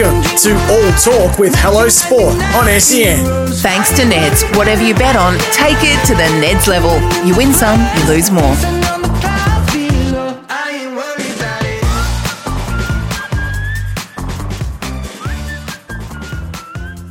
Welcome 0.00 0.22
to 0.38 0.54
All 0.72 0.92
Talk 0.92 1.38
with 1.38 1.54
Hello 1.54 1.86
Sport 1.90 2.34
on 2.54 2.80
SEN. 2.80 3.22
Thanks 3.56 3.90
to 3.96 4.02
Neds. 4.04 4.56
Whatever 4.56 4.82
you 4.82 4.94
bet 4.94 5.14
on, 5.14 5.34
take 5.52 5.76
it 5.80 6.02
to 6.06 6.14
the 6.14 6.22
Neds 6.40 6.66
level. 6.66 6.96
You 7.26 7.36
win 7.36 7.52
some, 7.52 7.78
you 7.98 8.08
lose 8.08 8.30
more. 8.30 8.56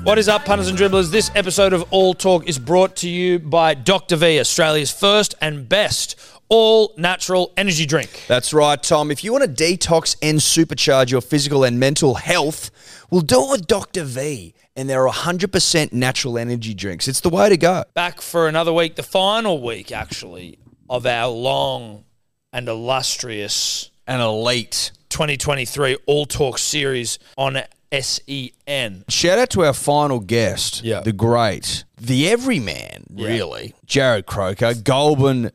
What 0.03 0.17
is 0.17 0.27
up, 0.27 0.45
punters 0.45 0.69
and 0.69 0.77
dribblers? 0.77 1.11
This 1.11 1.29
episode 1.35 1.73
of 1.73 1.85
All 1.91 2.15
Talk 2.15 2.49
is 2.49 2.57
brought 2.57 2.95
to 2.97 3.09
you 3.09 3.37
by 3.37 3.75
Dr. 3.75 4.15
V, 4.15 4.39
Australia's 4.39 4.91
first 4.91 5.35
and 5.39 5.69
best 5.69 6.19
all 6.49 6.93
natural 6.97 7.51
energy 7.57 7.85
drink. 7.85 8.25
That's 8.27 8.53
right, 8.53 8.81
Tom. 8.81 9.11
If 9.11 9.23
you 9.23 9.31
want 9.31 9.43
to 9.43 9.49
detox 9.63 10.15
and 10.21 10.39
supercharge 10.39 11.11
your 11.11 11.21
physical 11.21 11.63
and 11.63 11.79
mental 11.79 12.15
health, 12.15 12.71
we'll 13.09 13.21
do 13.21 13.43
it 13.45 13.51
with 13.51 13.67
Dr. 13.67 14.03
V. 14.03 14.53
And 14.75 14.89
they're 14.89 15.07
100% 15.07 15.91
natural 15.93 16.37
energy 16.37 16.73
drinks. 16.73 17.07
It's 17.07 17.19
the 17.19 17.29
way 17.29 17.49
to 17.49 17.57
go. 17.57 17.83
Back 17.93 18.21
for 18.21 18.47
another 18.47 18.71
week, 18.71 18.95
the 18.95 19.03
final 19.03 19.61
week, 19.61 19.91
actually, 19.91 20.57
of 20.89 21.05
our 21.05 21.27
long 21.29 22.05
and 22.53 22.67
illustrious 22.67 23.91
And 24.07 24.21
elite. 24.21 24.91
2023 25.09 25.97
All 26.05 26.25
Talk 26.25 26.57
series 26.59 27.19
on 27.37 27.57
SEN. 27.91 29.03
Shout 29.09 29.39
out 29.39 29.49
to 29.51 29.65
our 29.65 29.73
final 29.73 30.19
guest, 30.19 30.83
Yeah. 30.83 31.01
the 31.01 31.11
great, 31.11 31.83
the 31.99 32.29
everyman, 32.29 33.05
really, 33.11 33.73
Jarrod 33.87 34.25
Croker, 34.27 34.73
Goulburn 34.75 35.51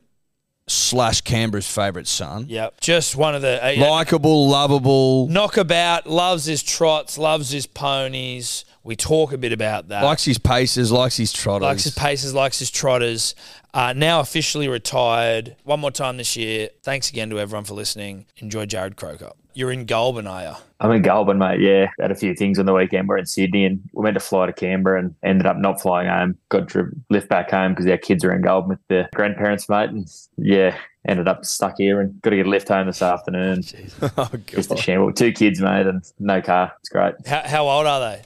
slash 0.67 1.21
Canberra's 1.21 1.69
favourite 1.69 2.07
son. 2.07 2.47
Yep. 2.49 2.81
Just 2.81 3.17
one 3.17 3.35
of 3.35 3.43
the. 3.43 3.63
Uh, 3.65 3.75
Likeable, 3.81 4.49
lovable, 4.49 5.29
knockabout, 5.29 6.07
loves 6.07 6.45
his 6.47 6.63
trots, 6.63 7.19
loves 7.19 7.51
his 7.51 7.67
ponies. 7.67 8.65
We 8.83 8.97
talk 8.97 9.33
a 9.33 9.39
bit 9.39 9.53
about 9.53 9.89
that. 9.89 10.05
likes 10.05 10.25
his 10.25 10.37
paces, 10.39 10.93
likes 10.93 11.17
his 11.17 11.33
trotters. 11.33 11.63
likes 11.65 11.85
his 11.85 11.95
paces, 11.95 12.35
likes 12.35 12.59
his 12.59 12.71
trotters. 12.71 13.35
Uh, 13.73 13.93
now 13.95 14.21
officially 14.21 14.69
retired. 14.69 15.57
One 15.65 15.81
more 15.81 15.91
time 15.91 16.17
this 16.19 16.37
year. 16.37 16.69
Thanks 16.83 17.09
again 17.11 17.31
to 17.31 17.41
everyone 17.41 17.65
for 17.65 17.75
listening. 17.75 18.27
Enjoy 18.37 18.67
Jarrod 18.67 18.97
Croker. 18.97 19.33
You're 19.55 19.71
in 19.71 19.87
Goulburn, 19.87 20.27
are 20.27 20.43
you? 20.43 20.53
I'm 20.81 20.91
in 20.91 21.03
Goulburn, 21.03 21.39
mate. 21.39 21.61
Yeah, 21.61 21.87
had 22.01 22.11
a 22.11 22.15
few 22.15 22.35
things 22.35 22.59
on 22.59 22.67
the 22.67 22.75
weekend. 22.75 23.09
We're 23.09 23.19
in 23.19 23.27
Sydney, 23.27 23.65
and 23.65 23.81
we 23.93 24.03
meant 24.03 24.15
to 24.15 24.21
fly 24.21 24.47
to 24.47 24.53
Canberra, 24.53 24.99
and 25.01 25.15
ended 25.23 25.47
up 25.47 25.57
not 25.57 25.81
flying 25.81 26.09
home. 26.09 26.37
Got 26.49 26.69
to 26.71 26.89
lift 27.09 27.29
back 27.29 27.51
home 27.53 27.73
because 27.73 27.87
our 27.87 27.97
kids 27.97 28.25
are 28.25 28.33
in 28.33 28.43
Goulburn 28.43 28.71
with 28.71 28.81
their 28.89 29.09
grandparents, 29.15 29.69
mate. 29.69 29.91
And 29.91 30.09
yeah, 30.37 30.77
ended 31.07 31.29
up 31.29 31.45
stuck 31.45 31.77
here, 31.79 32.01
and 32.01 32.21
got 32.23 32.31
to 32.31 32.37
get 32.37 32.47
a 32.47 32.51
lift 32.51 32.69
home 32.69 32.87
this 32.89 33.01
afternoon. 33.01 33.63
oh, 34.19 34.31
Just 34.47 34.73
a 34.73 34.77
shamble. 34.77 35.13
Two 35.13 35.33
kids, 35.33 35.61
mate, 35.61 35.87
and 35.87 36.03
no 36.19 36.43
car. 36.43 36.73
It's 36.81 36.89
great. 36.89 37.15
How, 37.27 37.43
how 37.43 37.69
old 37.69 37.87
are 37.87 38.01
they? 38.01 38.23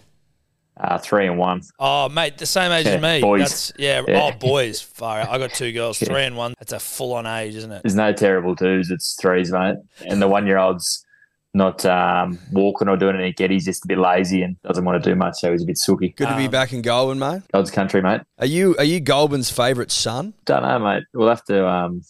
Uh, 0.80 0.96
three 0.96 1.26
and 1.26 1.36
one. 1.38 1.60
Oh, 1.80 2.08
mate, 2.08 2.38
the 2.38 2.46
same 2.46 2.70
age 2.70 2.86
Yeah, 2.86 2.92
as 2.92 3.02
me. 3.02 3.20
boys. 3.20 3.40
That's 3.40 3.72
yeah. 3.78 4.00
Yeah. 4.06 4.22
Oh, 4.32 4.38
boys. 4.38 4.80
Far 4.80 5.20
out. 5.20 5.28
I 5.28 5.36
got 5.38 5.52
two 5.52 5.72
girls, 5.72 6.00
Yeah. 6.02 6.08
three 6.08 6.22
and 6.22 6.36
one. 6.36 6.54
That's 6.58 6.72
a 6.72 6.78
full 6.78 7.14
on 7.14 7.26
age, 7.26 7.56
isn't 7.56 7.70
it? 7.72 7.82
There's 7.82 7.96
no 7.96 8.12
terrible 8.12 8.54
twos. 8.54 8.90
It's 8.90 9.16
threes, 9.20 9.50
mate. 9.50 9.74
And 10.06 10.22
the 10.22 10.28
one 10.28 10.46
year 10.46 10.56
old's 10.58 11.04
not 11.54 11.84
um, 11.86 12.38
walking 12.52 12.88
or 12.88 12.96
doing 12.96 13.16
any 13.16 13.32
get. 13.32 13.50
He's 13.50 13.64
just 13.64 13.84
a 13.84 13.88
bit 13.88 13.98
lazy 13.98 14.42
and 14.42 14.60
doesn't 14.62 14.84
want 14.84 15.02
to 15.02 15.10
do 15.10 15.16
much, 15.16 15.36
so 15.40 15.50
he's 15.52 15.62
a 15.62 15.66
bit 15.66 15.78
sooky. 15.78 16.10
Good 16.10 16.28
to 16.28 16.36
be 16.36 16.44
Um, 16.46 16.50
back 16.50 16.72
in 16.72 16.82
Goulburn, 16.82 17.18
mate. 17.18 17.42
God's 17.52 17.70
country, 17.70 18.02
mate. 18.02 18.20
Are 18.38 18.46
you 18.46 18.76
are 18.78 18.84
you 18.84 19.00
Goulburn's 19.00 19.50
favourite 19.50 19.90
son? 19.90 20.34
Don't 20.44 20.62
know, 20.62 20.78
mate. 20.78 21.04
We'll 21.14 21.28
have 21.28 21.44
to. 21.46 21.66
Um, 21.66 22.02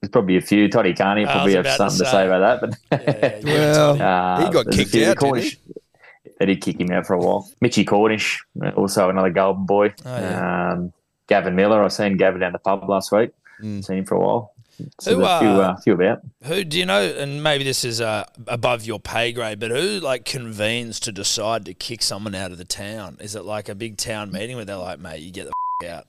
there's 0.00 0.10
probably 0.10 0.36
a 0.36 0.40
few. 0.40 0.68
Toddy 0.68 0.94
Carney 0.94 1.24
probably 1.24 1.54
have 1.54 1.64
about 1.66 1.90
to 1.90 1.90
something 1.90 1.98
to, 1.98 2.04
say. 2.06 2.10
say 2.10 2.26
about 2.26 2.60
that, 2.60 2.76
but 2.90 3.02
Yeah, 3.06 3.38
yeah, 3.44 3.72
Well, 3.98 4.02
uh, 4.02 4.46
He 4.46 4.52
got 4.52 4.66
kicked 4.70 4.90
few. 4.90 5.02
out, 5.02 5.06
didn't 5.06 5.18
Cornish, 5.18 5.58
they 6.40 6.46
did 6.46 6.60
kick 6.60 6.80
him 6.80 6.90
out 6.90 7.06
for 7.06 7.14
a 7.14 7.18
while. 7.18 7.48
Mitchy 7.60 7.84
Cornish, 7.84 8.42
also 8.74 9.10
another 9.10 9.30
Golden 9.30 9.64
boy. 9.64 9.94
Oh, 10.04 10.16
yeah. 10.18 10.72
um, 10.72 10.92
Gavin 11.28 11.54
Miller, 11.54 11.82
I've 11.84 11.92
seen 11.92 12.16
Gavin 12.16 12.40
down 12.40 12.52
the 12.52 12.58
pub 12.58 12.88
last 12.88 13.12
week. 13.12 13.30
Mm. 13.62 13.84
Seen 13.84 13.98
him 13.98 14.04
for 14.04 14.16
a 14.16 14.20
while. 14.20 14.52
So 15.00 15.14
Who, 15.14 15.20
there's 15.20 15.30
a 15.30 15.38
few, 15.40 15.48
uh, 15.48 15.52
uh, 15.52 15.76
few 15.76 15.92
about. 15.94 16.20
Who 16.44 16.64
do 16.64 16.78
you 16.78 16.86
know? 16.86 17.02
And 17.02 17.42
maybe 17.42 17.64
this 17.64 17.84
is 17.84 18.00
uh, 18.00 18.24
above 18.46 18.84
your 18.84 18.98
pay 19.00 19.32
grade, 19.32 19.60
but 19.60 19.70
who 19.70 20.00
like 20.00 20.24
convenes 20.24 20.98
to 21.00 21.12
decide 21.12 21.64
to 21.66 21.74
kick 21.74 22.02
someone 22.02 22.34
out 22.34 22.52
of 22.52 22.58
the 22.58 22.64
town? 22.64 23.18
Is 23.20 23.34
it 23.34 23.44
like 23.44 23.68
a 23.68 23.74
big 23.74 23.96
town 23.96 24.32
meeting 24.32 24.56
where 24.56 24.64
they're 24.64 24.76
like, 24.76 24.98
"Mate, 24.98 25.20
you 25.20 25.30
get 25.30 25.46
the 25.46 25.52
f- 25.84 25.90
out"? 25.90 26.06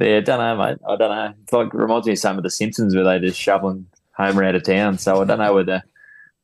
Yeah, 0.00 0.16
I 0.16 0.20
don't 0.20 0.38
know, 0.38 0.56
mate. 0.56 0.78
I 0.88 0.96
don't 0.96 1.10
know. 1.10 1.34
It's 1.42 1.52
like 1.52 1.72
reminds 1.72 2.06
me 2.06 2.12
of 2.12 2.18
some 2.18 2.36
of 2.36 2.42
the 2.42 2.50
Simpsons 2.50 2.94
where 2.94 3.04
they 3.04 3.18
just 3.20 3.38
shoveling 3.38 3.86
Homer 4.12 4.44
out 4.44 4.54
of 4.54 4.64
town. 4.64 4.98
So 4.98 5.20
I 5.20 5.24
don't 5.24 5.38
know 5.38 5.54
whether 5.54 5.84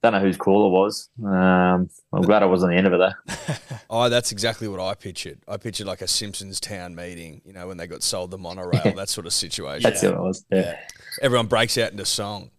don't 0.03 0.13
know 0.13 0.21
whose 0.21 0.37
call 0.37 0.67
it 0.67 0.71
was. 0.71 1.11
Um, 1.23 1.91
I'm 2.13 2.23
glad 2.23 2.43
I 2.43 2.47
wasn't 2.47 2.73
the 2.73 2.79
end 2.79 2.87
of 2.87 2.93
it 2.95 2.99
though. 2.99 3.55
Oh, 3.93 4.09
that's 4.09 4.31
exactly 4.31 4.69
what 4.69 4.79
I 4.79 4.95
pictured. 4.95 5.41
I 5.49 5.57
pictured 5.57 5.87
like 5.87 6.01
a 6.01 6.07
Simpsons 6.07 6.61
town 6.61 6.95
meeting, 6.95 7.41
you 7.45 7.53
know, 7.53 7.67
when 7.67 7.77
they 7.77 7.89
got 7.89 8.05
sold 8.05 8.31
the 8.31 8.39
monorail, 8.39 8.95
that 8.95 9.09
sort 9.09 9.27
of 9.27 9.33
situation. 9.33 9.83
That's 9.83 10.01
who 10.01 10.11
it 10.11 10.19
was. 10.21 10.45
Yeah. 10.53 10.79
Everyone 11.21 11.49
breaks 11.49 11.77
out 11.77 11.91
into 11.91 12.05
song. 12.05 12.51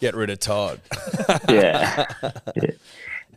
Get 0.00 0.16
rid 0.16 0.28
of 0.30 0.40
Todd. 0.40 0.80
Yeah. 1.48 2.06
yeah. 2.56 2.70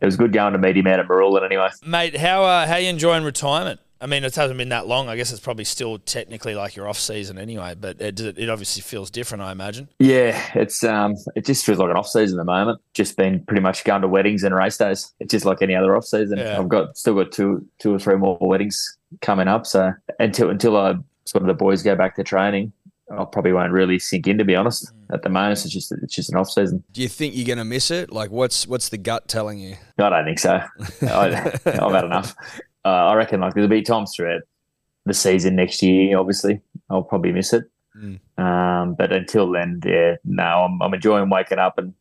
It 0.02 0.06
was 0.06 0.18
good 0.18 0.34
going 0.34 0.54
to 0.54 0.60
meet 0.60 0.76
him 0.76 0.88
out 0.88 1.00
at 1.00 1.08
Marulan 1.08 1.46
anyway. 1.46 1.70
Mate, 1.86 2.18
how 2.18 2.44
uh, 2.44 2.68
how 2.68 2.76
you 2.78 2.90
enjoying 2.90 3.24
retirement? 3.24 3.80
I 4.06 4.08
mean, 4.08 4.24
it 4.24 4.36
hasn't 4.36 4.60
been 4.60 4.70
that 4.70 4.86
long. 4.86 5.10
I 5.10 5.16
guess 5.16 5.32
it's 5.32 5.40
probably 5.40 5.64
still 5.64 5.98
technically 5.98 6.54
like 6.54 6.76
your 6.76 6.88
off 6.88 7.00
season 7.00 7.40
anyway, 7.40 7.74
but 7.74 8.00
it, 8.00 8.20
it 8.20 8.50
obviously 8.52 8.84
feels 8.84 9.10
different. 9.10 9.42
I 9.42 9.52
imagine. 9.52 9.90
Yeah, 9.98 10.40
it's 10.54 10.84
um, 10.84 11.16
it 11.36 11.44
just 11.44 11.66
feels 11.66 11.80
like 11.80 11.90
an 11.90 11.98
off 11.98 12.08
season 12.08 12.38
at 12.40 12.46
the 12.46 12.52
moment. 12.52 12.80
Just 12.94 13.18
been 13.18 13.44
pretty 13.46 13.64
much 13.64 13.84
going 13.84 14.04
to 14.04 14.08
weddings 14.08 14.44
and 14.44 14.54
race 14.54 14.78
days. 14.78 15.12
It's 15.20 15.32
just 15.32 15.44
like 15.44 15.64
any 15.64 15.74
other 15.74 15.98
off 15.98 16.06
season. 16.06 16.38
Yeah. 16.38 16.60
I've 16.60 16.70
got 16.70 16.96
still 16.96 17.16
got 17.16 17.32
two 17.32 17.68
two 17.80 17.96
or 17.96 17.98
three 17.98 18.16
more 18.16 18.38
weddings 18.40 18.96
coming 19.24 19.48
up. 19.48 19.66
So 19.66 19.92
until 20.20 20.52
until 20.52 20.78
I 20.78 20.94
sort 21.26 21.42
of 21.42 21.48
the 21.48 21.56
boys 21.56 21.82
go 21.82 21.96
back 21.96 22.16
to 22.18 22.24
training, 22.24 22.74
I 23.10 23.26
probably 23.26 23.54
won't 23.54 23.72
really 23.72 23.98
sink 23.98 24.28
in. 24.28 24.38
To 24.38 24.46
be 24.46 24.56
honest, 24.56 24.94
at 25.12 25.24
the 25.24 25.30
moment, 25.30 25.66
it's 25.66 25.74
just 25.74 25.92
it's 25.92 26.14
just 26.14 26.30
an 26.30 26.38
off 26.38 26.52
season. 26.52 26.84
Do 26.92 27.02
you 27.02 27.10
think 27.10 27.36
you're 27.36 27.48
going 27.48 27.58
to 27.58 27.66
miss 27.66 27.90
it? 27.90 28.12
Like, 28.12 28.30
what's 28.30 28.68
what's 28.68 28.90
the 28.90 29.00
gut 29.00 29.28
telling 29.28 29.58
you? 29.58 29.78
I 29.98 30.10
don't 30.10 30.26
think 30.26 30.38
so. 30.38 30.62
I, 31.02 31.60
I've 31.66 31.92
had 31.92 32.06
enough. 32.06 32.36
Uh, 32.86 33.08
I 33.08 33.16
reckon 33.16 33.42
like 33.42 33.56
there'll 33.56 33.70
be 33.70 33.82
times 33.82 34.14
throughout 34.16 34.42
the 35.06 35.14
season 35.14 35.56
next 35.56 35.82
year. 35.82 36.18
Obviously, 36.18 36.62
I'll 36.90 37.04
probably 37.04 37.32
miss 37.32 37.52
it. 37.52 37.64
Mm. 37.98 38.20
Um, 38.38 38.96
but 38.96 39.12
until 39.12 39.52
then, 39.52 39.82
yeah, 39.86 40.16
no, 40.24 40.44
I'm, 40.44 40.82
I'm 40.82 40.94
enjoying 40.94 41.30
waking 41.30 41.60
up 41.60 41.78
and 41.78 41.94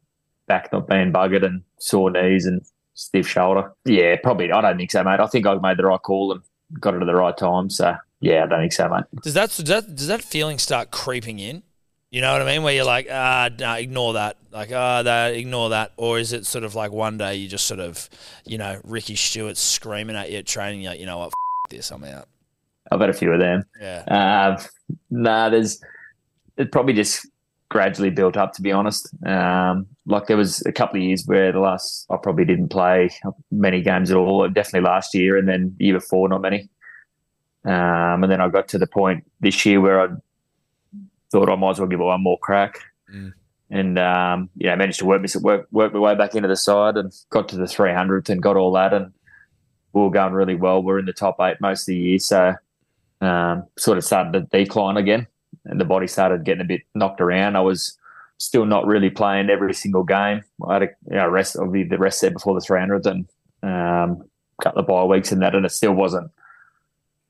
back 0.47 0.73
not 0.73 0.89
being 0.89 1.13
buggered 1.13 1.45
and 1.45 1.63
sore 1.79 2.11
knees 2.11 2.47
and 2.47 2.63
stiff 2.95 3.27
shoulder. 3.29 3.73
Yeah, 3.85 4.17
probably. 4.23 4.53
I 4.53 4.61
don't 4.61 4.77
think 4.77 4.91
so, 4.91 5.03
mate. 5.03 5.21
I 5.21 5.27
think 5.27 5.47
I've 5.47 5.63
made 5.63 5.79
the 5.79 5.85
right 5.85 6.03
call 6.03 6.33
and 6.33 6.43
got 6.81 6.95
it 6.95 7.01
at 7.01 7.07
the 7.07 7.15
right 7.15 7.37
time. 7.37 7.71
So 7.71 7.97
yeah, 8.21 8.45
I 8.45 8.47
don't 8.47 8.61
think 8.61 8.73
so, 8.73 8.89
mate. 8.89 9.05
Does 9.23 9.35
that 9.35 9.51
does 9.51 9.65
that 9.65 9.95
does 9.95 10.09
that 10.09 10.23
feeling 10.23 10.59
start 10.59 10.91
creeping 10.91 11.39
in? 11.39 11.63
You 12.15 12.21
know 12.21 12.31
what 12.31 12.43
I 12.43 12.45
mean? 12.45 12.63
Where 12.63 12.73
you're 12.73 12.85
like, 12.85 13.09
ah, 13.11 13.51
no, 13.59 13.73
ignore 13.73 14.13
that. 14.13 14.37
Like, 14.53 14.71
ah, 14.71 15.03
that, 15.03 15.35
ignore 15.35 15.71
that. 15.71 15.91
Or 15.97 16.21
is 16.21 16.33
it 16.33 16.47
sort 16.47 16.63
of 16.63 16.77
like 16.77 16.93
one 16.93 17.19
day 17.19 17.35
you 17.35 17.49
just 17.49 17.65
sort 17.65 17.81
of, 17.81 18.09
you 18.45 18.57
know, 18.57 18.81
Ricky 18.85 19.17
Stewart 19.17 19.57
screaming 19.57 20.15
at 20.15 20.31
you 20.31 20.39
at 20.39 20.47
training, 20.47 20.83
you're 20.83 20.93
like, 20.93 21.01
you 21.01 21.07
know 21.07 21.19
what, 21.19 21.27
f- 21.27 21.71
this, 21.71 21.91
I'm 21.91 22.05
out. 22.05 22.29
I've 22.93 23.01
had 23.01 23.11
a 23.11 23.15
few 23.15 23.33
of 23.33 23.41
them. 23.41 23.65
Yeah. 23.81 24.05
Uh, 24.07 24.63
nah, 25.11 25.49
there's 25.49 25.83
it 26.57 26.71
probably 26.71 26.93
just 26.93 27.27
gradually 27.69 28.11
built 28.11 28.37
up. 28.37 28.53
To 28.53 28.63
be 28.63 28.71
honest, 28.71 29.13
um, 29.27 29.89
like 30.07 30.29
there 30.29 30.37
was 30.37 30.65
a 30.67 30.73
couple 30.73 30.99
of 30.99 31.03
years 31.03 31.25
where 31.27 31.51
the 31.51 31.59
last 31.59 32.07
I 32.11 32.17
probably 32.23 32.45
didn't 32.45 32.69
play 32.69 33.11
many 33.51 33.83
games 33.83 34.13
at 34.13 34.17
all. 34.17 34.49
Definitely 34.49 34.89
last 34.89 35.17
year, 35.17 35.37
and 35.37 35.49
then 35.49 35.75
the 35.79 35.87
year 35.87 35.95
before, 35.95 36.29
not 36.29 36.43
many. 36.43 36.69
Um, 37.65 38.23
and 38.23 38.31
then 38.31 38.41
I 38.41 38.49
got 38.51 38.69
to 38.69 38.79
the 38.79 38.87
point 38.87 39.25
this 39.41 39.67
year 39.67 39.81
where 39.81 40.01
I 40.01 40.15
thought 41.35 41.51
I 41.51 41.57
might 41.57 41.71
as 41.71 41.81
well 41.81 41.89
give 41.89 41.99
it 41.99 42.05
one 42.05 42.23
more 42.23 42.39
crack. 42.39 42.79
Mm. 43.13 43.33
And 43.71 43.99
um, 43.99 44.51
yeah, 44.57 44.73
I 44.73 44.77
managed 44.77 45.01
to 45.01 45.05
work, 45.05 45.21
me- 45.21 45.41
work 45.41 45.67
work 45.73 45.93
my 45.93 45.99
way 45.99 46.15
back 46.15 46.37
into 46.37 46.49
the 46.49 46.55
side 46.55 46.97
and 46.97 47.13
got 47.31 47.49
to 47.49 47.57
the 47.57 47.65
300th 47.65 48.29
and 48.29 48.41
got 48.41 48.57
all 48.57 48.71
that. 48.73 48.95
And 48.95 49.13
we 49.93 50.03
were 50.03 50.11
going 50.11 50.33
really 50.33 50.55
well. 50.55 50.81
We're 50.81 51.01
in 51.01 51.07
the 51.07 51.13
top 51.13 51.39
eight 51.41 51.61
most 51.61 51.83
of 51.83 51.87
the 51.87 51.97
year. 51.97 52.19
So 52.21 52.55
um, 53.21 53.65
sort 53.77 53.99
of 53.99 54.05
started 54.05 54.33
to 54.33 54.59
decline 54.59 54.97
again, 54.97 55.27
and 55.65 55.81
the 55.81 55.85
body 55.85 56.07
started 56.07 56.45
getting 56.45 56.61
a 56.61 56.69
bit 56.69 56.83
knocked 56.95 57.21
around. 57.21 57.57
I 57.57 57.63
was 57.63 57.99
still 58.39 58.65
not 58.65 58.87
really 58.87 59.11
playing 59.11 59.51
every 59.51 59.75
single 59.75 60.05
game. 60.05 60.43
I 60.65 60.75
had 60.75 60.83
a 60.85 60.89
you 61.11 61.17
know, 61.17 61.29
rest, 61.29 61.57
obviously 61.57 61.89
the 61.89 61.99
rest 61.99 62.21
set 62.21 62.33
before 62.33 62.55
the 62.55 62.65
300th 62.65 63.07
and 63.07 63.27
um, 63.63 64.23
a 64.61 64.63
couple 64.63 64.81
of 64.83 64.87
bye 64.87 65.05
weeks 65.05 65.33
and 65.33 65.43
that, 65.43 65.57
and 65.57 65.67
it 65.67 65.73
still 65.73 65.95
wasn't. 65.95 66.31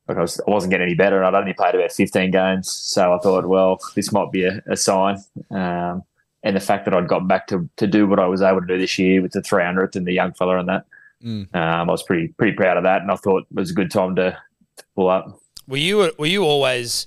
Like 0.09 0.19
I, 0.19 0.21
was, 0.21 0.41
I 0.47 0.51
wasn't 0.51 0.71
getting 0.71 0.87
any 0.87 0.95
better, 0.95 1.17
and 1.23 1.27
I'd 1.35 1.39
only 1.41 1.55
played 1.55 1.75
about 1.75 1.93
15 1.93 2.31
games. 2.31 2.71
So 2.71 3.15
I 3.15 3.19
thought, 3.19 3.47
well, 3.47 3.79
this 3.95 4.13
might 4.13 4.31
be 4.33 4.45
a, 4.45 4.63
a 4.69 4.77
sign. 4.77 5.19
Um, 5.51 6.03
and 6.43 6.55
the 6.55 6.61
fact 6.61 6.85
that 6.85 6.93
I'd 6.95 7.09
gotten 7.09 7.27
back 7.27 7.47
to, 7.49 7.69
to 7.79 7.87
do 7.87 8.07
what 8.07 8.19
I 8.21 8.27
was 8.27 8.43
able 8.43 8.61
to 8.61 8.67
do 8.67 8.79
this 8.79 8.99
year 8.99 9.23
with 9.23 9.33
the 9.33 9.41
300th 9.41 9.97
and 9.97 10.07
the 10.07 10.13
young 10.13 10.33
fella 10.35 10.59
and 10.59 10.69
that, 10.69 10.85
Mm. 11.25 11.55
um, 11.55 11.89
I 11.89 11.93
was 11.93 12.03
pretty 12.03 12.29
pretty 12.37 12.53
proud 12.55 12.77
of 12.77 12.83
that, 12.83 13.01
and 13.01 13.11
I 13.11 13.15
thought 13.17 13.47
it 13.51 13.57
was 13.57 13.71
a 13.71 13.75
good 13.75 13.91
time 13.91 14.15
to, 14.17 14.37
to 14.77 14.85
pull 14.95 15.09
up. 15.09 15.41
Were 15.67 15.79
you 15.79 16.13
were 16.19 16.27
you 16.27 16.45
always 16.45 17.07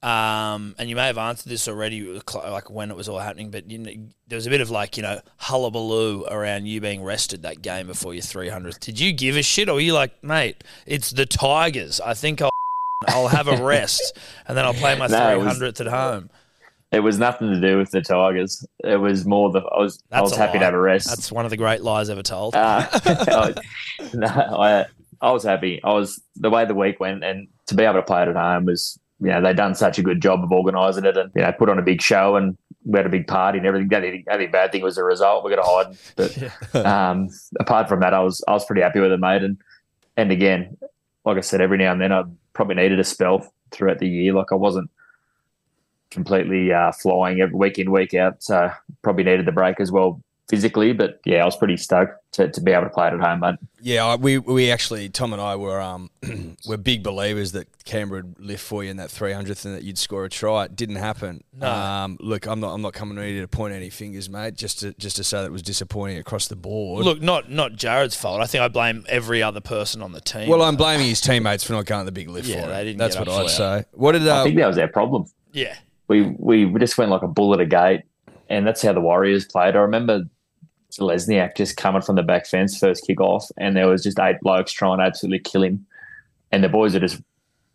Um, 0.00 0.76
and 0.78 0.88
you 0.88 0.94
may 0.94 1.06
have 1.06 1.18
answered 1.18 1.48
this 1.50 1.66
already, 1.66 2.20
like 2.34 2.70
when 2.70 2.90
it 2.92 2.96
was 2.96 3.08
all 3.08 3.18
happening, 3.18 3.50
but 3.50 3.68
you 3.68 3.78
know, 3.78 3.90
there 4.28 4.36
was 4.36 4.46
a 4.46 4.50
bit 4.50 4.60
of 4.60 4.70
like 4.70 4.96
you 4.96 5.02
know 5.02 5.20
hullabaloo 5.38 6.24
around 6.26 6.66
you 6.66 6.80
being 6.80 7.02
rested 7.02 7.42
that 7.42 7.62
game 7.62 7.88
before 7.88 8.14
your 8.14 8.22
300th. 8.22 8.78
Did 8.78 9.00
you 9.00 9.12
give 9.12 9.36
a 9.36 9.42
shit, 9.42 9.68
or 9.68 9.74
were 9.74 9.80
you 9.80 9.94
like, 9.94 10.22
mate, 10.22 10.62
it's 10.86 11.10
the 11.10 11.26
Tigers? 11.26 12.00
I 12.00 12.14
think 12.14 12.40
I'll 12.40 12.50
I'll 13.08 13.28
have 13.28 13.48
a 13.48 13.60
rest, 13.62 14.16
and 14.46 14.56
then 14.56 14.64
I'll 14.64 14.74
play 14.74 14.96
my 14.96 15.06
No, 15.08 15.30
it 15.40 15.44
was- 15.44 15.58
300th 15.58 15.80
at 15.80 15.86
home. 15.88 16.30
It 16.90 17.00
was 17.00 17.18
nothing 17.18 17.52
to 17.52 17.60
do 17.60 17.76
with 17.76 17.90
the 17.90 18.00
Tigers. 18.00 18.64
It 18.82 18.96
was 18.96 19.26
more 19.26 19.50
the 19.50 19.58
I 19.58 19.78
was 19.80 20.02
I 20.10 20.22
was 20.22 20.34
happy 20.34 20.54
lie. 20.54 20.58
to 20.60 20.64
have 20.64 20.74
a 20.74 20.80
rest. 20.80 21.08
That's 21.08 21.30
one 21.30 21.44
of 21.44 21.50
the 21.50 21.58
great 21.58 21.82
lies 21.82 22.08
ever 22.08 22.22
told. 22.22 22.54
Uh, 22.54 22.86
I, 22.92 23.54
no, 24.14 24.26
I, 24.26 24.86
I 25.20 25.32
was 25.32 25.42
happy. 25.42 25.82
I 25.84 25.92
was 25.92 26.18
the 26.36 26.48
way 26.48 26.64
the 26.64 26.74
week 26.74 26.98
went, 26.98 27.24
and 27.24 27.48
to 27.66 27.74
be 27.74 27.82
able 27.82 27.94
to 27.96 28.02
play 28.02 28.22
it 28.22 28.28
at 28.28 28.36
home 28.36 28.64
was, 28.64 28.98
you 29.20 29.28
know, 29.28 29.42
they'd 29.42 29.56
done 29.56 29.74
such 29.74 29.98
a 29.98 30.02
good 30.02 30.22
job 30.22 30.42
of 30.42 30.52
organising 30.52 31.04
it, 31.04 31.16
and 31.16 31.30
you 31.34 31.42
know, 31.42 31.52
put 31.52 31.68
on 31.68 31.78
a 31.78 31.82
big 31.82 32.00
show, 32.00 32.36
and 32.36 32.56
we 32.84 32.98
had 32.98 33.06
a 33.06 33.10
big 33.10 33.26
party 33.26 33.58
and 33.58 33.66
everything. 33.66 33.88
The 33.88 33.96
only, 33.96 34.24
only 34.30 34.46
bad 34.46 34.72
thing 34.72 34.82
was 34.82 34.96
the 34.96 35.04
result. 35.04 35.44
We 35.44 35.54
got 35.54 35.62
to 35.62 35.68
hide, 35.68 36.52
but 36.72 36.86
um, 36.86 37.28
apart 37.58 37.88
from 37.88 38.00
that, 38.00 38.14
I 38.14 38.20
was 38.20 38.42
I 38.46 38.52
was 38.52 38.64
pretty 38.64 38.82
happy 38.82 39.00
with 39.00 39.12
it, 39.12 39.20
mate. 39.20 39.42
And 39.42 39.58
and 40.16 40.30
again, 40.30 40.76
like 41.24 41.36
I 41.36 41.40
said, 41.40 41.60
every 41.60 41.78
now 41.78 41.92
and 41.92 42.00
then 42.00 42.12
I 42.12 42.24
probably 42.52 42.76
needed 42.76 43.00
a 43.00 43.04
spell 43.04 43.52
throughout 43.70 43.98
the 43.98 44.08
year. 44.08 44.32
Like 44.32 44.52
I 44.52 44.56
wasn't 44.56 44.90
completely 46.10 46.72
uh, 46.72 46.92
flying 46.92 47.40
every 47.40 47.56
week 47.56 47.78
in 47.78 47.90
week 47.90 48.14
out, 48.14 48.42
so 48.42 48.70
probably 49.02 49.24
needed 49.24 49.46
the 49.46 49.52
break 49.52 49.80
as 49.80 49.90
well 49.90 50.22
physically. 50.48 50.92
But 50.92 51.20
yeah, 51.24 51.42
I 51.42 51.44
was 51.44 51.56
pretty 51.56 51.76
stoked 51.76 52.14
to, 52.32 52.50
to 52.50 52.60
be 52.60 52.72
able 52.72 52.84
to 52.84 52.90
play 52.90 53.08
it 53.08 53.14
at 53.14 53.20
home, 53.20 53.40
mate. 53.40 53.56
Yeah, 53.80 54.16
we 54.16 54.38
we 54.38 54.70
actually 54.70 55.08
Tom 55.08 55.32
and 55.32 55.40
I 55.40 55.56
were 55.56 55.80
um 55.80 56.10
we're 56.66 56.76
big 56.76 57.02
believers 57.02 57.52
that 57.52 57.68
Canberra 57.84 58.22
would 58.22 58.40
lift 58.40 58.64
for 58.64 58.82
you 58.82 58.90
in 58.90 58.96
that 58.96 59.08
300th 59.08 59.64
and 59.64 59.74
that 59.74 59.84
you'd 59.84 59.98
score 59.98 60.24
a 60.24 60.28
try. 60.28 60.64
It 60.64 60.76
didn't 60.76 60.96
happen. 60.96 61.44
No. 61.54 61.70
Um, 61.70 62.16
look, 62.20 62.46
I'm 62.46 62.60
not 62.60 62.74
I'm 62.74 62.82
not 62.82 62.92
coming 62.92 63.16
ready 63.16 63.40
to 63.40 63.48
point 63.48 63.74
any 63.74 63.90
fingers, 63.90 64.28
mate. 64.28 64.54
Just 64.54 64.80
to 64.80 64.92
just 64.94 65.16
to 65.16 65.24
say 65.24 65.38
that 65.38 65.46
it 65.46 65.52
was 65.52 65.62
disappointing 65.62 66.18
across 66.18 66.48
the 66.48 66.56
board. 66.56 67.04
Look, 67.04 67.20
not 67.22 67.50
not 67.50 67.72
Jarrod's 67.72 68.16
fault. 68.16 68.40
I 68.40 68.46
think 68.46 68.62
I 68.62 68.68
blame 68.68 69.04
every 69.08 69.42
other 69.42 69.60
person 69.60 70.02
on 70.02 70.12
the 70.12 70.20
team. 70.20 70.48
well, 70.48 70.62
I'm 70.62 70.76
blaming 70.76 71.06
his 71.06 71.20
teammates 71.20 71.62
for 71.64 71.74
not 71.74 71.86
going 71.86 72.04
the 72.06 72.12
big 72.12 72.28
lift 72.28 72.48
Yeah, 72.48 72.62
for 72.62 72.68
they 72.68 72.84
didn't 72.84 72.98
That's 72.98 73.18
what 73.18 73.28
I'd 73.28 73.50
say. 73.50 73.84
What 73.92 74.12
did 74.12 74.26
I 74.26 74.40
uh, 74.40 74.44
think 74.44 74.56
that 74.56 74.66
was 74.66 74.78
our 74.78 74.88
problem. 74.88 75.26
yeah, 75.52 75.76
We 76.08 76.22
we 76.38 76.66
just 76.78 76.98
went 76.98 77.10
like 77.10 77.22
a 77.22 77.28
bull 77.28 77.54
at 77.54 77.60
a 77.60 77.66
gate, 77.66 78.02
and 78.48 78.66
that's 78.66 78.82
how 78.82 78.92
the 78.92 79.00
Warriors 79.00 79.44
played. 79.44 79.76
I 79.76 79.80
remember 79.80 80.24
Lesniak 80.98 81.56
just 81.56 81.76
coming 81.76 82.02
from 82.02 82.16
the 82.16 82.22
back 82.22 82.46
fence 82.46 82.78
first 82.78 83.06
kick 83.06 83.20
off, 83.20 83.50
and 83.56 83.76
there 83.76 83.88
was 83.88 84.02
just 84.02 84.18
eight 84.18 84.36
blokes 84.40 84.72
trying 84.72 84.98
to 84.98 85.04
absolutely 85.04 85.40
kill 85.40 85.62
him, 85.62 85.86
and 86.50 86.64
the 86.64 86.68
boys 86.68 86.94
are 86.94 87.00
just 87.00 87.20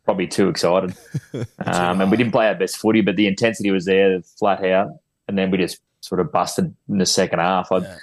probably 0.03 0.27
too 0.27 0.49
excited. 0.49 0.95
um, 1.65 2.01
and 2.01 2.11
we 2.11 2.17
didn't 2.17 2.31
play 2.31 2.47
our 2.47 2.55
best 2.55 2.77
footy, 2.77 3.01
but 3.01 3.15
the 3.15 3.27
intensity 3.27 3.71
was 3.71 3.85
there, 3.85 4.21
flat 4.39 4.63
out, 4.65 4.89
and 5.27 5.37
then 5.37 5.51
we 5.51 5.57
just 5.57 5.79
sort 6.01 6.19
of 6.19 6.31
busted 6.31 6.75
in 6.89 6.97
the 6.97 7.05
second 7.05 7.39
half. 7.39 7.71
I, 7.71 7.79
Yeah. 7.79 7.97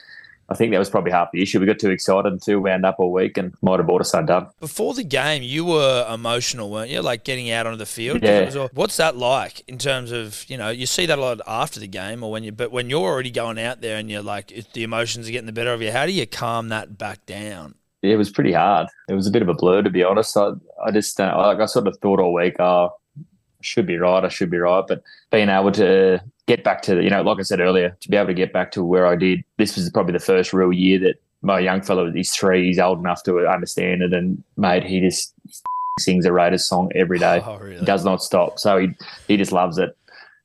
I 0.50 0.56
think 0.56 0.72
that 0.72 0.78
was 0.78 0.90
probably 0.90 1.12
half 1.12 1.30
the 1.32 1.40
issue. 1.42 1.60
We 1.60 1.66
got 1.66 1.78
too 1.78 1.90
excited 1.90 2.32
and 2.32 2.42
too 2.42 2.60
wound 2.60 2.84
up 2.84 2.96
all 2.98 3.12
week, 3.12 3.38
and 3.38 3.54
might 3.62 3.78
have 3.78 3.86
bought 3.86 4.00
us 4.00 4.12
undone. 4.12 4.48
before 4.58 4.94
the 4.94 5.04
game, 5.04 5.42
you 5.42 5.64
were 5.64 6.06
emotional, 6.12 6.70
weren't 6.70 6.90
you? 6.90 7.02
Like 7.02 7.24
getting 7.24 7.50
out 7.50 7.66
onto 7.66 7.78
the 7.78 7.86
field. 7.86 8.22
Yeah. 8.22 8.46
was 8.46 8.70
what's 8.72 8.96
that 8.96 9.16
like 9.16 9.62
in 9.68 9.78
terms 9.78 10.10
of 10.10 10.44
you 10.48 10.56
know 10.56 10.70
you 10.70 10.86
see 10.86 11.06
that 11.06 11.18
a 11.18 11.20
lot 11.20 11.40
after 11.46 11.78
the 11.78 11.86
game 11.86 12.22
or 12.22 12.30
when 12.30 12.42
you 12.42 12.52
but 12.52 12.72
when 12.72 12.90
you're 12.90 13.00
already 13.00 13.30
going 13.30 13.58
out 13.58 13.80
there 13.80 13.96
and 13.96 14.10
you're 14.10 14.22
like 14.22 14.52
the 14.72 14.82
emotions 14.82 15.28
are 15.28 15.32
getting 15.32 15.46
the 15.46 15.52
better 15.52 15.72
of 15.72 15.80
you. 15.82 15.92
How 15.92 16.06
do 16.06 16.12
you 16.12 16.26
calm 16.26 16.68
that 16.68 16.98
back 16.98 17.26
down? 17.26 17.74
it 18.02 18.16
was 18.16 18.30
pretty 18.30 18.52
hard. 18.52 18.88
It 19.08 19.14
was 19.14 19.26
a 19.26 19.30
bit 19.30 19.42
of 19.42 19.48
a 19.48 19.54
blur, 19.54 19.82
to 19.82 19.90
be 19.90 20.02
honest. 20.02 20.36
I, 20.36 20.52
I 20.84 20.90
just, 20.90 21.20
uh, 21.20 21.34
like, 21.36 21.60
I 21.60 21.66
sort 21.66 21.86
of 21.86 21.98
thought 21.98 22.20
all 22.20 22.32
week, 22.32 22.56
oh, 22.58 22.94
I 23.18 23.22
should 23.60 23.86
be 23.86 23.98
right, 23.98 24.24
I 24.24 24.28
should 24.28 24.50
be 24.50 24.58
right. 24.58 24.84
But 24.86 25.02
being 25.30 25.48
able 25.48 25.72
to 25.72 26.20
get 26.50 26.64
back 26.64 26.82
to, 26.82 26.96
the, 26.96 27.04
you 27.04 27.10
know, 27.10 27.22
like 27.22 27.38
I 27.38 27.42
said 27.42 27.60
earlier, 27.60 27.96
to 28.00 28.08
be 28.08 28.16
able 28.16 28.26
to 28.26 28.34
get 28.34 28.52
back 28.52 28.72
to 28.72 28.82
where 28.84 29.06
I 29.06 29.14
did, 29.14 29.44
this 29.56 29.76
was 29.76 29.88
probably 29.90 30.12
the 30.12 30.18
first 30.18 30.52
real 30.52 30.72
year 30.72 30.98
that 30.98 31.14
my 31.42 31.60
young 31.60 31.80
fellow, 31.80 32.10
he's 32.10 32.34
three, 32.34 32.66
he's 32.66 32.80
old 32.80 32.98
enough 32.98 33.22
to 33.24 33.46
understand 33.46 34.02
it. 34.02 34.12
And, 34.12 34.42
mate, 34.56 34.82
he 34.84 35.00
just 35.00 35.32
sings 36.00 36.26
a 36.26 36.32
Raiders 36.32 36.66
song 36.66 36.90
every 36.96 37.20
day. 37.20 37.40
Oh, 37.44 37.56
really? 37.58 37.84
Does 37.84 38.04
not 38.04 38.22
stop. 38.22 38.58
So 38.58 38.78
he, 38.78 38.88
he 39.28 39.36
just 39.36 39.52
loves 39.52 39.78
it. 39.78 39.96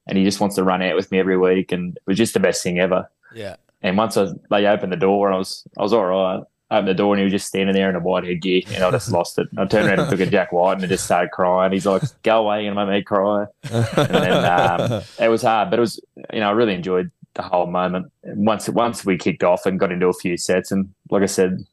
And 0.08 0.16
he 0.16 0.24
just 0.24 0.40
wants 0.40 0.56
to 0.58 0.64
run 0.64 0.84
out 0.84 0.96
with 0.96 1.12
me 1.12 1.18
every 1.18 1.38
week. 1.38 1.72
And 1.72 1.98
it 1.98 2.04
was 2.06 2.18
just 2.18 2.36
the 2.36 2.40
best 2.40 2.62
thing 2.62 2.80
ever. 2.80 3.10
Yeah. 3.34 3.56
And 3.82 3.98
once 3.98 4.16
I 4.18 4.28
they 4.52 4.68
opened 4.68 4.92
the 4.92 4.98
door, 4.98 5.28
and 5.28 5.36
I 5.36 5.38
was 5.40 5.68
I 5.78 5.82
was 5.82 5.94
all 5.94 6.06
right. 6.06 6.44
Opened 6.72 6.88
the 6.88 6.94
door, 6.96 7.14
and 7.14 7.20
he 7.20 7.24
was 7.24 7.32
just 7.32 7.48
standing 7.48 7.76
there 7.76 7.90
in 7.90 7.96
a 7.96 8.00
white 8.00 8.24
headgear, 8.24 8.64
and 8.74 8.84
I 8.84 8.90
just 8.90 9.12
lost 9.12 9.38
it. 9.38 9.48
I 9.56 9.66
turned 9.66 9.88
around 9.88 10.00
and 10.00 10.10
took 10.10 10.20
a 10.20 10.26
Jack 10.26 10.52
Wighton, 10.52 10.84
and 10.84 10.90
just 10.90 11.06
started 11.06 11.30
crying. 11.30 11.72
He's 11.72 11.86
like, 11.86 12.02
"Go 12.24 12.40
away, 12.40 12.66
gonna 12.66 12.86
make 12.88 13.02
me 13.02 13.04
cry." 13.04 13.46
And 13.72 14.10
then 14.10 14.82
um, 14.82 15.02
it 15.20 15.30
was 15.30 15.44
hard, 15.44 15.70
but 15.70 15.78
it 15.78 15.82
was 15.82 16.00
you 16.34 16.40
know 16.40 16.50
I 16.50 16.52
really 16.52 16.74
enjoyed 16.74 17.12
the 17.36 17.44
whole 17.44 17.68
moment. 17.68 18.12
Once 18.24 18.68
once 18.68 19.06
we 19.06 19.18
kicked 19.18 19.44
off 19.44 19.68
and 19.68 19.80
got 19.80 19.92
into 19.92 20.08
a 20.08 20.14
few 20.14 20.38
sets, 20.38 20.72
and 20.72 20.90
like 21.12 21.22
I 21.22 21.28
said, 21.28 21.64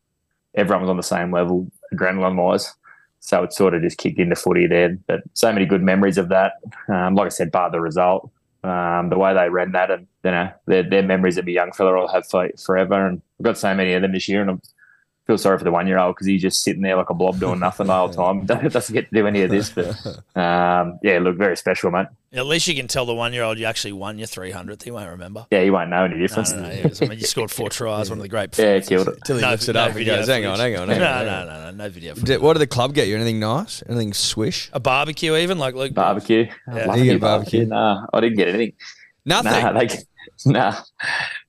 everyone 0.55 0.83
was 0.83 0.91
on 0.91 0.99
the 0.99 1.03
same 1.03 1.33
level, 1.33 1.71
adrenaline 1.95 2.37
wise. 2.37 2.75
So 3.21 3.45
it 3.45 3.53
sort 3.53 3.75
of 3.75 3.83
just 3.83 3.99
kicked 3.99 4.19
into 4.19 4.35
footy 4.37 4.67
there. 4.67 4.99
But 5.07 5.23
so 5.33 5.53
many 5.53 5.65
good 5.65 5.83
memories 5.83 6.19
of 6.19 6.29
that. 6.29 6.55
Um, 6.89 7.15
like 7.15 7.27
I 7.27 7.31
said, 7.31 7.53
bar 7.53 7.71
the 7.71 7.81
result, 7.81 8.31
um, 8.65 9.11
the 9.11 9.19
way 9.19 9.33
they 9.33 9.49
ran 9.49 9.73
that, 9.73 9.91
and 9.91 10.07
you 10.25 10.31
know, 10.33 10.51
they're, 10.67 10.83
they're 10.83 11.03
memories 11.03 11.39
of 11.39 11.47
my 11.47 11.53
young 11.53 11.73
fella 11.73 11.99
I'll 11.99 12.09
have 12.09 12.27
for, 12.29 12.51
forever. 12.65 13.07
And 13.07 13.23
I've 13.41 13.45
got 13.45 13.59
so 13.59 13.73
many 13.75 13.93
of 13.95 14.03
them 14.03 14.13
this 14.13 14.29
year, 14.29 14.43
and 14.43 14.51
I 14.51 14.55
feel 15.27 15.39
sorry 15.39 15.57
for 15.59 15.65
the 15.65 15.71
one 15.71 15.87
year 15.87 15.99
old 15.99 16.17
because 16.17 16.27
he's 16.27 16.43
just 16.43 16.63
sitting 16.63 16.83
there 16.83 16.97
like 16.97 17.11
a 17.11 17.15
blob 17.15 17.39
doing 17.39 17.61
nothing 17.61 17.87
the 17.87 17.95
whole 17.95 18.09
time. 18.09 18.45
Doesn't 18.47 18.93
get 18.93 19.09
to 19.09 19.15
do 19.15 19.27
any 19.27 19.43
of 19.43 19.51
this, 19.51 19.71
but 19.71 19.89
um, 20.37 20.99
yeah, 21.03 21.19
look, 21.21 21.37
very 21.37 21.57
special, 21.57 21.91
mate. 21.91 22.07
At 22.35 22.47
least 22.47 22.67
you 22.67 22.75
can 22.75 22.89
tell 22.89 23.05
the 23.05 23.15
one 23.15 23.33
year 23.33 23.43
old 23.43 23.59
you 23.59 23.67
actually 23.67 23.93
won 23.93 24.19
your 24.19 24.27
300th. 24.27 24.83
He 24.83 24.91
won't 24.91 25.11
remember. 25.11 25.47
Yeah, 25.51 25.63
he 25.63 25.71
won't 25.71 25.91
know 25.91 26.05
any 26.05 26.19
difference. 26.19 26.53
no, 26.53 26.63
no, 26.63 26.69
he 26.71 26.83
was- 26.89 27.03
I 27.03 27.07
mean, 27.07 27.19
you 27.19 27.27
scored 27.27 27.51
four 27.51 27.69
tries, 27.71 28.09
one 28.11 28.19
of 28.19 28.23
the 28.23 28.29
great 28.29 28.57
Yeah, 28.59 28.81
killed 28.81 29.09
it. 29.09 29.19
Till 29.25 29.37
he 29.37 29.43
No- 29.43 29.51
lifts 29.51 29.69
it 29.69 29.75
no 29.75 29.81
up 29.81 29.87
and 29.89 29.95
video 29.97 30.17
goes, 30.17 30.29
hang 30.29 30.47
on, 30.47 30.59
hang 30.59 30.77
on, 30.77 30.89
hang 30.89 30.99
no, 30.99 31.07
on. 31.07 31.27
no, 31.27 31.45
no, 31.47 31.63
no, 31.65 31.71
no 31.71 31.89
video. 31.91 32.15
Did- 32.15 32.41
What 32.41 32.55
did 32.55 32.61
the 32.61 32.67
club 32.67 32.95
get 32.95 33.07
you? 33.09 33.15
Anything 33.17 33.39
nice? 33.39 33.83
Anything 33.89 34.13
swish? 34.15 34.71
A 34.73 34.81
barbecue, 34.81 35.37
even 35.37 35.59
like 35.59 35.75
Luke. 35.75 35.93
Barbecue. 35.95 36.49
Yeah. 36.69 36.87
Love 36.87 36.97
You 36.99 37.05
get 37.05 37.11
your 37.11 37.19
barbecue? 37.21 37.67
Nah, 37.67 38.07
I 38.13 38.21
didn't 38.21 38.39
get 38.39 38.49
anything. 38.49 38.73
Nothing. 39.25 39.53
Nah, 39.53 39.73
they, 39.79 39.89
nah, 40.47 40.77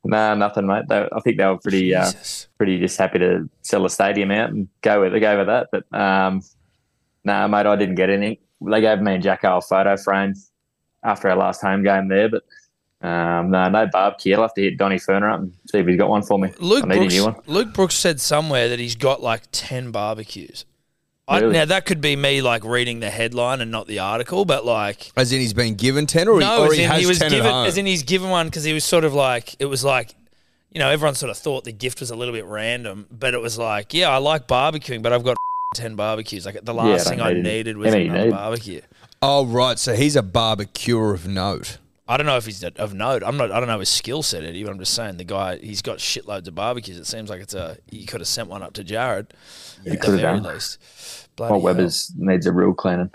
nah, 0.03 0.35
nothing, 0.35 0.67
mate. 0.67 0.85
They, 0.87 1.07
I 1.11 1.19
think 1.21 1.37
they 1.37 1.45
were 1.45 1.57
pretty, 1.57 1.93
uh, 1.95 2.11
pretty 2.57 2.79
just 2.79 2.97
happy 2.97 3.19
to 3.19 3.49
sell 3.61 3.83
the 3.83 3.89
stadium 3.89 4.31
out 4.31 4.49
and 4.49 4.67
go 4.81 5.01
with 5.01 5.19
go 5.19 5.37
with 5.37 5.47
that. 5.47 5.69
But 5.71 5.97
um, 5.97 6.41
no, 7.23 7.47
mate, 7.47 7.65
I 7.65 7.75
didn't 7.75 7.95
get 7.95 8.09
anything. 8.09 8.37
They 8.61 8.81
gave 8.81 9.01
me 9.01 9.15
and 9.15 9.23
Jacko 9.23 9.57
a 9.57 9.61
photo 9.61 9.97
frame 9.97 10.35
after 11.03 11.29
our 11.29 11.35
last 11.35 11.61
home 11.61 11.83
game 11.83 12.07
there, 12.07 12.29
but 12.29 12.43
um, 13.05 13.51
no, 13.51 13.67
no 13.69 13.87
barbecue. 13.91 14.35
I'll 14.35 14.43
have 14.43 14.53
to 14.53 14.61
hit 14.61 14.77
Donny 14.77 14.95
Furner 14.95 15.33
up 15.33 15.41
and 15.41 15.53
see 15.69 15.79
if 15.79 15.87
he's 15.87 15.97
got 15.97 16.09
one 16.09 16.23
for 16.23 16.39
me. 16.39 16.53
Luke 16.59 16.85
I 16.85 16.87
need 16.87 16.95
Brooks, 16.95 17.13
a 17.13 17.17
new 17.17 17.23
one. 17.25 17.35
Luke 17.47 17.73
Brooks 17.73 17.95
said 17.95 18.21
somewhere 18.21 18.69
that 18.69 18.79
he's 18.79 18.95
got 18.95 19.21
like 19.21 19.43
10 19.51 19.91
barbecues. 19.91 20.65
I, 21.27 21.39
Really? 21.39 21.53
now, 21.53 21.65
that 21.65 21.85
could 21.85 22.01
be 22.01 22.15
me 22.17 22.41
like 22.41 22.65
reading 22.65 22.99
the 22.99 23.09
headline 23.09 23.61
and 23.61 23.71
not 23.71 23.87
the 23.87 23.99
article, 23.99 24.43
but 24.43 24.65
like. 24.65 25.11
As 25.15 25.31
in 25.31 25.39
he's 25.39 25.53
been 25.53 25.75
given 25.75 26.05
10 26.05 26.27
or, 26.27 26.39
no, 26.39 26.57
he, 26.57 26.61
or 26.63 26.65
as 26.71 26.77
he 26.77 26.83
in 26.83 26.89
has 26.89 26.99
he 27.01 27.05
was 27.07 27.19
10 27.19 27.29
given, 27.31 27.45
at 27.45 27.51
home? 27.51 27.67
as 27.67 27.77
in 27.77 27.85
he's 27.85 28.03
given 28.03 28.29
one 28.29 28.47
because 28.47 28.63
he 28.65 28.73
was 28.73 28.83
sort 28.83 29.05
of 29.05 29.13
like, 29.13 29.55
it 29.59 29.65
was 29.65 29.83
like, 29.85 30.15
you 30.71 30.79
know, 30.79 30.89
everyone 30.89 31.15
sort 31.15 31.29
of 31.29 31.37
thought 31.37 31.63
the 31.63 31.71
gift 31.71 31.99
was 32.01 32.09
a 32.11 32.15
little 32.15 32.33
bit 32.33 32.45
random, 32.45 33.07
but 33.09 33.33
it 33.33 33.41
was 33.41 33.57
like, 33.57 33.93
yeah, 33.93 34.09
I 34.09 34.17
like 34.17 34.47
barbecuing, 34.47 35.01
but 35.01 35.13
I've 35.13 35.23
got 35.23 35.37
10 35.75 35.95
barbecues. 35.95 36.45
Like 36.45 36.59
the 36.63 36.73
last 36.73 37.07
thing 37.07 37.21
I 37.21 37.33
need 37.33 37.43
needed 37.43 37.77
was 37.77 37.87
How 37.87 37.91
many 37.93 38.07
another 38.09 38.23
need? 38.25 38.31
barbecue. 38.31 38.81
oh, 39.21 39.45
right. 39.45 39.79
So 39.79 39.93
he's 39.95 40.15
a 40.17 40.23
barbecuer 40.23 41.13
of 41.13 41.25
note. 41.27 41.77
I 42.07 42.17
don't 42.17 42.25
know 42.25 42.35
if 42.35 42.45
he's 42.45 42.63
of 42.63 42.93
note. 42.93 43.23
I'm 43.25 43.37
not. 43.37 43.51
I 43.51 43.59
don't 43.59 43.69
know 43.69 43.79
his 43.79 43.89
skill 43.89 44.23
set, 44.23 44.43
Eddy. 44.43 44.63
But 44.63 44.71
I'm 44.71 44.79
just 44.79 44.93
saying 44.93 45.17
the 45.17 45.23
guy. 45.23 45.57
He's 45.57 45.81
got 45.81 45.99
shitloads 45.99 46.47
of 46.47 46.55
barbecues. 46.55 46.97
It 46.97 47.07
seems 47.07 47.29
like 47.29 47.41
it's 47.41 47.53
a. 47.53 47.77
He 47.87 48.05
could 48.05 48.19
have 48.19 48.27
sent 48.27 48.49
one 48.49 48.61
up 48.61 48.73
to 48.73 48.83
Jarrod. 48.83 49.27
at 49.29 49.91
the 49.91 49.97
could 49.97 50.11
have 50.11 50.19
very 50.19 50.39
done. 50.39 50.53
least. 50.53 50.79
Paul 51.37 51.61
Bloody 51.61 51.87
needs 52.17 52.45
a 52.45 52.51
real 52.51 52.73
cleaning. 52.73 53.09